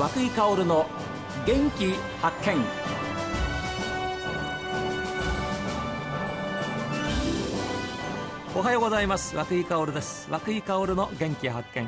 [0.00, 0.86] 和久井薫の
[1.46, 1.92] 元気
[2.22, 2.56] 発見。
[8.56, 9.36] おはようございます。
[9.36, 10.26] 和久井薫です。
[10.30, 11.86] 和久井薫の元気発見。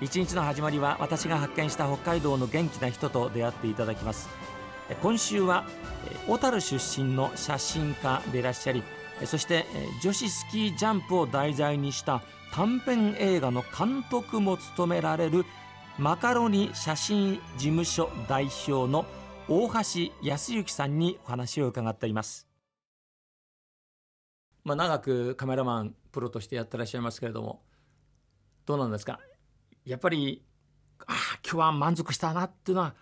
[0.00, 4.28] 一日の始まりは私が発見した北海道の元気な人と出会っていただきます。
[5.02, 5.64] 今週は
[6.28, 8.84] 小樽出身の写真家でいらっしゃり
[9.24, 9.66] そして
[10.02, 12.22] 女子スキージャンプを題材にした
[12.52, 15.44] 短編映画の監督も務められる
[16.00, 19.04] マカロニ写真事務所代表の
[19.48, 22.46] 大橋康之さんにお話を伺っています。
[24.64, 27.60] まあ、長くカメラマンプロとしてやってらっしゃいますけれども
[28.64, 29.20] どうなんですか？
[29.84, 30.42] やっぱり
[31.06, 32.94] ああ今日は満足したなっていうのは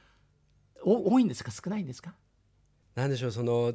[0.82, 1.52] 多いんですか？
[1.52, 2.14] 少ないんですか？
[2.96, 3.74] なんでしょうその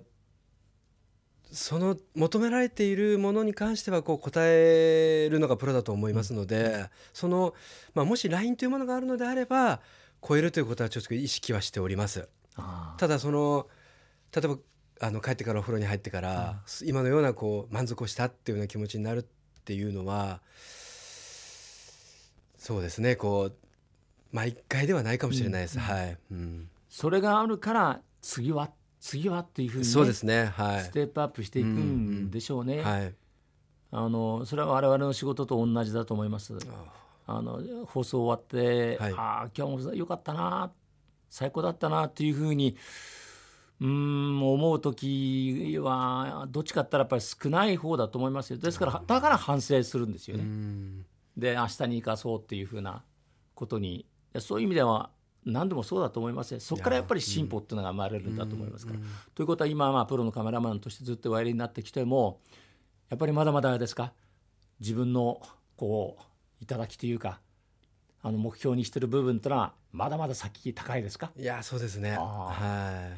[1.53, 7.53] その求められているものに関してはこう答えるのがプロだと思いますので、うん、その、
[7.94, 9.80] まあ、もし LINE というものがあるのであれば
[10.28, 12.28] 超えるということはちょっと意識はしております。
[12.97, 13.67] ただその
[14.36, 14.58] 例えば
[15.02, 19.25] あの帰ってからお風呂に入ってから、うん、今のようなこう満足をしたっていうような気持ちになるっ
[19.63, 20.41] ていうのは
[22.58, 23.56] そうですねこう
[24.31, 25.78] まあ一回ではないかもしれないです。
[25.78, 28.72] うん、はい、うん、それがあるから次は
[29.04, 32.76] 次はっていうふうに、ね、そうですね、はい、ステップアップしていくんでしょうね。
[32.76, 33.16] うんうん、はい、
[33.92, 36.58] あのそれは我々の仕事と同じだと思います。
[37.28, 40.72] あの放送終わって、はい、ああ今日も良かったな
[41.30, 42.78] 最高だったなっていうふうに
[43.81, 48.58] うん思う時はどっちかって言ったらやっぱり少ない方だと思いますよ。
[48.58, 50.46] ですからだから反省するんですよね。
[51.36, 53.04] で明日に生かそうっていうふうな
[53.54, 54.06] ことに
[54.40, 55.09] そういう意味では
[55.45, 58.99] 何でもそうだと思いますそこからやっぱり進歩っていうのが生まれるんだと思いますから。
[59.36, 62.39] ということは今まあプロのカメラマンとしてずっとおやりになってきても
[63.09, 64.13] やっぱりまだまだですか？
[64.80, 65.41] 自分の
[65.75, 66.17] こ
[66.61, 67.39] う頂きというか
[68.22, 71.31] あの目標にしてる部分ってのはまだまだ先高いですか？
[71.38, 72.12] いやそうですね。
[72.18, 73.09] は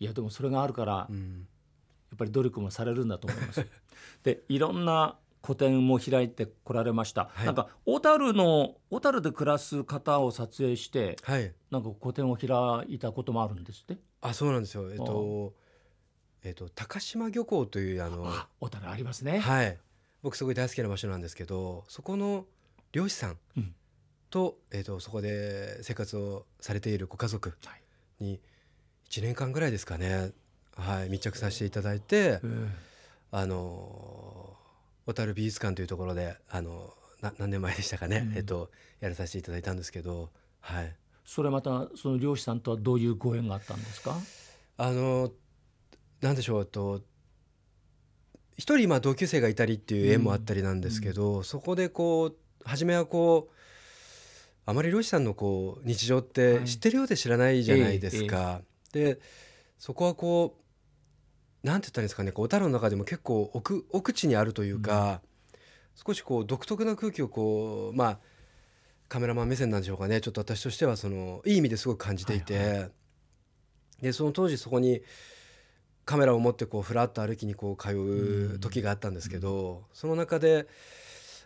[0.00, 0.04] い。
[0.04, 1.46] いやでもそれがあるから、うん、
[2.10, 3.66] やっぱり努力もされるんだと思います。
[4.22, 12.48] でいろんな個展も開いてこられました、はい、なんか小樽の小樽で暮らす方を撮影して、はい、なんか個展を開
[12.88, 13.98] いたこともあるんですって？
[14.22, 14.90] あそうなんですよ。
[14.90, 15.52] えっと
[16.44, 19.38] えっと高島漁港というあの小樽ありますね。
[19.38, 19.78] はい。
[20.22, 22.46] 僕すごい大好きな場所なんですけどそこの
[22.92, 23.38] 漁師さん
[24.30, 27.52] と,、えっとそこで生活をされているご家族
[28.18, 28.40] に
[29.10, 30.32] 1年間ぐらいですかね、
[30.74, 32.40] はい、密着させていただいて、
[33.30, 34.56] あの
[35.06, 38.70] 小樽美術館というところであのな何年前でしたかね、うん、えっと、
[39.00, 40.94] やらさせていただいたんですけど、はい、
[41.24, 44.16] それまたその漁師さんとはどういうご縁があったんですか？
[44.76, 45.30] あの
[46.20, 47.02] なんでしょうと
[48.56, 53.54] 一人まあ同級生がいたりっていう縁もあったりなんですけど、うん、そこでこう初めはこう
[54.66, 58.36] あまり漁師さんのこう日常って知ってるようで知らないじゃないですか。
[58.36, 58.64] はい
[58.94, 59.12] えーえ。
[59.12, 59.20] ー、で
[59.78, 60.63] そこはこう
[61.64, 65.60] なんて言ったらいいんですかねこう小樽の中でも結構奥奥地にあるというか、うん、
[66.06, 68.18] 少しこう独特な空気をこうまあ
[69.08, 72.90] カメラマン目線なんでしょうかねちょっと私としてはそのいい意味ですごく感じていて、はいはい、
[74.02, 75.00] でその当時そこに
[76.04, 80.68] カメラを持ってこうふらっと歩きにこう通う時があったんですけど、うん、その中で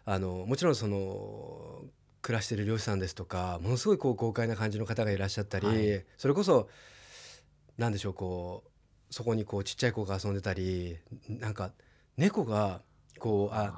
[0.04, 1.84] あのもちろんその
[2.22, 6.68] 暮らしている漁師さんですとかものすごいこう豪快な感じの方がいらっしゃったり、はい、それこそ
[7.76, 8.67] 何でしょうこう
[9.10, 10.98] そこにこうちっちゃい子が遊んでたり
[11.28, 11.72] なんか
[12.16, 12.80] 猫が
[13.18, 13.72] こうあ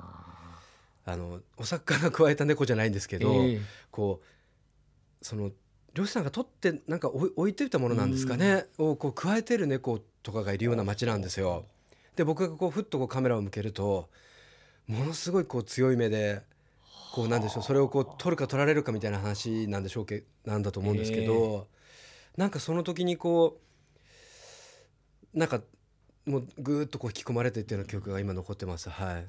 [1.04, 5.50] あのお魚くわえた猫じゃないんですけど、えー、こうその
[5.94, 11.64] 漁師さんが取ってなんか置いていたものなんですかね、をこう加えてる猫とかがいるような街なんですよ。
[12.14, 14.08] で僕がこうふっとこうカメラを向けると
[14.86, 16.42] ものすごいこう強い目で
[17.12, 23.69] こうなんでしょうそれをこう取るか取られるかみたいな話なんでしょうけなんだと思うんですけど、えー、なんかその時にこう
[25.34, 25.60] なんか
[26.26, 28.90] もうぐっとこう引き込まれてっていうような記憶が今残ってます。
[28.90, 29.26] はい。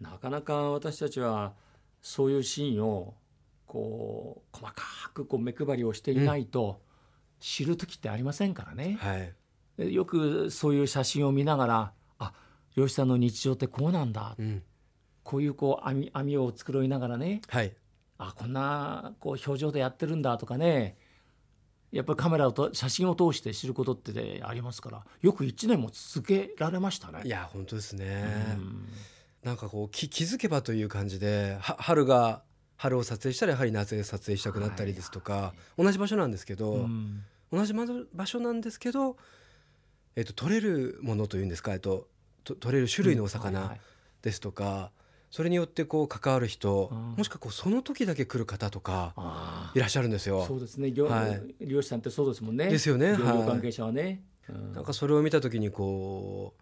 [0.00, 1.52] なかなか私たちは
[2.00, 3.14] そういうシーンを
[3.66, 6.80] こう細かくこう目配りをしていないと
[7.38, 8.98] 知る時ってありませんからね。
[9.00, 12.32] はい、よくそういう写真を見ながらあ
[12.76, 14.62] 漁師さんの日常ってこうなんだ、うん、
[15.22, 17.72] こういうこう網網を繕いながらね、はい、
[18.18, 20.96] あこんなこう表情でやってるんだとかね
[21.92, 27.22] やっぱりカメラと写真を通して知ることってありますからよく1年も続けられましたね。
[27.24, 28.58] いや本当ですね、
[29.42, 32.42] なんかこう気気づけばという感じで春が
[32.76, 36.88] 春を撮影したらやはり夏で撮影したくなったりですとか、はい、同じ場所なんですけど、
[37.52, 39.16] 同じ場所なんですけど、
[40.16, 42.08] えっと、取れるものというんですか、えっと、
[42.44, 43.76] と取れる種類のお魚
[44.22, 44.92] ですとか、
[45.30, 50.44] それによってこう関わる人もしくはこうその時だけ来る方とかいらっしゃるんですよ。
[50.44, 50.90] そうですね。
[50.90, 52.68] 漁,、はい、漁師さんってそうですもんね。
[52.68, 53.16] ですよね。
[53.16, 56.54] 漁業関係者はね、はい、なんかそれを見た時にこ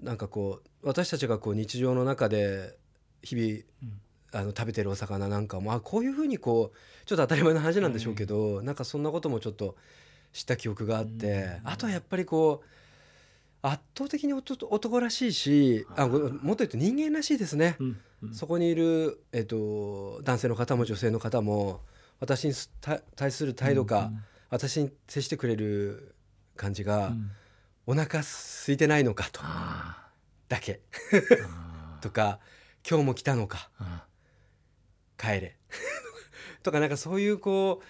[0.00, 2.76] うなんかこう私たちがこう日常の中で
[3.22, 3.48] 日々、
[3.82, 4.00] うん。
[4.30, 9.74] あの食べてるお魚なんかもあこういうふうにこうちょっと当たり前の話なんでしょうけど、はい、なんかそんなこともちょっと
[10.34, 12.66] 知った記憶があって、あとはやっぱりこう
[13.62, 21.80] 圧倒的に男らしいしあもっと言うと人間らしいですね、うんうん、そこにいる、えーと、男性の方も女性の方も
[22.20, 22.54] 私に
[23.16, 26.14] 対する態度か、うんうん、私に接してくれる
[26.56, 27.30] 感じが、うん、
[27.86, 29.40] お腹空いてないのかと。
[30.48, 30.80] だけ。
[32.00, 32.40] とか
[32.88, 33.70] 今日も来たのか。
[35.16, 35.56] 帰れ。
[36.64, 37.82] とかなんかそういうこ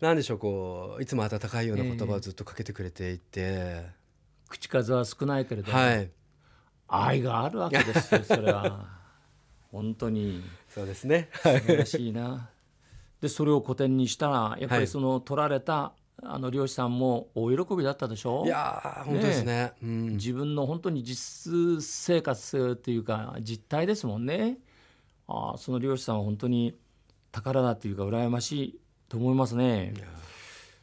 [0.00, 3.22] うなんでしょうこういつも温かいような言葉をずっとかけてくれていて。
[3.36, 3.99] えー
[4.50, 6.10] 口数は少ないけれども、はい、
[6.88, 9.00] 愛があるわけですよ それは。
[9.72, 10.42] 本当に。
[10.68, 11.30] そうですね。
[11.32, 12.50] 素晴らしいな。
[13.20, 15.92] でそれを古典にしたらやっぱりその取られた、
[16.22, 18.44] あの漁師さんも大喜びだったでしょ？
[18.44, 24.58] いや本当ですね、ねうん、自分の本当に実生活っていうか実態ですもんね。
[25.28, 26.76] あその漁師さんは本当に
[27.30, 29.94] 宝だっていうか羨ましいと思いますね。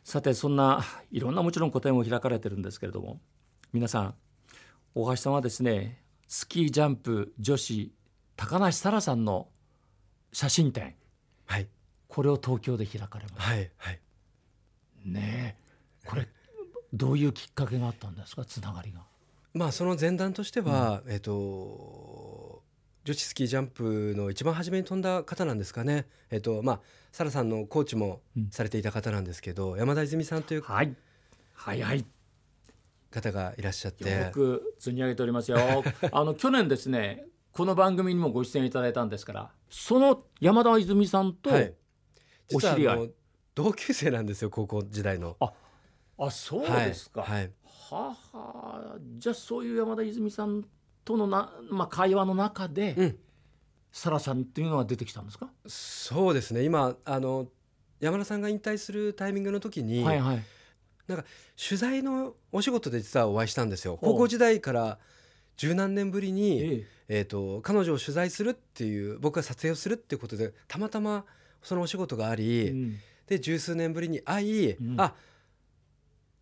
[0.03, 3.19] さてそんないろんなもちろん個展を開かれてるんですけれども
[3.73, 4.15] 皆さん
[4.95, 7.91] 大橋さんはですねスキージャンプ女子
[8.35, 9.47] 高梨沙羅さんの
[10.31, 10.95] 写真展、
[11.45, 11.67] はい、
[12.07, 13.47] これを東京で開かれます。
[13.49, 13.99] はいはい、
[15.05, 15.57] ね
[16.05, 16.27] これ
[16.93, 18.45] どういうきっかけがあったんですか？
[18.45, 19.01] つながりが。
[19.53, 22.63] まあその前段としては、うん、えっ、ー、と
[23.03, 26.05] 女子スキージャンプの一番初めに飛んだ方なんですかね。
[26.29, 26.79] えっ、ー、とまあ
[27.11, 28.21] 沙羅さんのコーチも
[28.51, 30.95] されていた方なんですけど、うん、山田泉さんという、はい、
[31.53, 32.05] はいはい
[33.09, 34.09] 方がいらっしゃって。
[34.09, 35.57] よく積み上げておりますよ。
[36.11, 41.49] あの去年ですねこの番組にもご出演いただいたんですからその山田泉さんと
[42.53, 43.11] お知り合い、はい、
[43.55, 45.35] 同級生なんですよ高校時代の。
[45.39, 45.51] あ
[46.19, 47.51] あそうですか、はい、
[47.89, 48.97] はは。
[49.17, 50.65] じゃあそういう山田泉さん
[51.05, 53.17] とのな、まあ、会話の中で、うん、
[53.91, 55.49] サラさんっていうのは出てきたんですか？
[55.65, 56.63] そうですね。
[56.63, 57.47] 今あの
[57.99, 60.43] 山田さんが引退するタイミングの時に、はいはい、
[61.07, 61.25] なんか
[61.57, 63.97] 取材のお仕事で実はお会いしたんですよ。
[64.01, 64.99] 高校時代から
[65.55, 66.85] 十何年ぶりに、ええ。
[67.09, 71.23] えーと彼女を取材するっていう僕が撮影をするっていうことでたまたま
[71.61, 75.13] そのお仕事があり、うん、で十数年ぶりに会い、うん、あ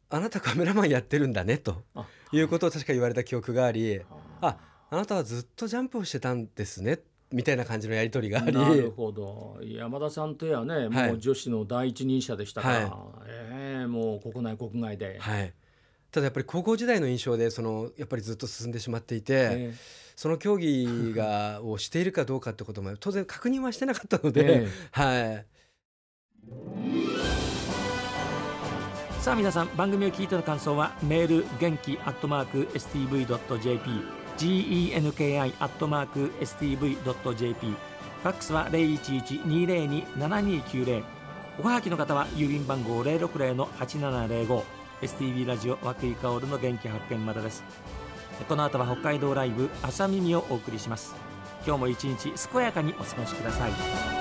[0.10, 1.84] あなたカメラマンやってるんだねと
[2.32, 4.02] いうことを確か言われた記憶があり
[4.42, 4.58] あ。
[4.90, 7.00] あなたはずっとジャンプをしてたんですね
[7.32, 8.54] みたいな感じのやり取りがあり。
[8.54, 13.12] なるほど山田さんといえばね、もう女子の第一人者でしたから、は
[13.88, 15.54] もう国内国外で、はい、
[16.12, 19.78] ただやっぱり高校時代の印象でそのやっぱりずっと進んでしまっていて、えー、
[20.16, 25.46] その競技がをしているかどうかってことも 当然確認はしてなかったので、えー、はい。
[29.22, 33.90] さあ皆さん番組を聞いての感想はメール元気アットマーク STV.jp
[34.38, 35.56] genki.stv.jp
[38.22, 41.04] ファックスは0112027290
[41.58, 44.64] おはがきの方は郵便番号060-8705
[45.02, 47.64] STV ラジオ和久井薫の元気発見までです。
[48.50, 51.16] この後は北海道ライブ朝耳をお送りします。
[51.66, 54.15] 今日も一日健やかにお過ごしください。